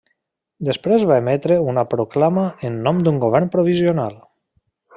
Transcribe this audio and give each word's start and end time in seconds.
Després 0.69 1.03
va 1.11 1.17
emetre 1.23 1.57
una 1.73 1.83
proclama 1.91 2.47
en 2.71 2.81
nom 2.89 3.05
d'un 3.09 3.21
govern 3.25 3.53
provisional. 3.57 4.19